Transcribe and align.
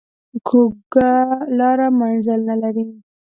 کوږه 0.47 1.11
لار 1.57 1.79
منزل 1.99 2.39
نه 2.49 2.55
لري 2.61 2.87